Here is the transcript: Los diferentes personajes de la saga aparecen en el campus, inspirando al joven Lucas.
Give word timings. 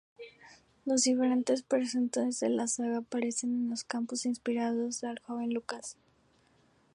Los 0.83 1.03
diferentes 1.03 1.61
personajes 1.61 2.39
de 2.39 2.49
la 2.49 2.65
saga 2.65 2.97
aparecen 2.97 3.53
en 3.67 3.71
el 3.71 3.85
campus, 3.85 4.25
inspirando 4.25 4.89
al 5.03 5.19
joven 5.19 5.53
Lucas. 5.53 5.95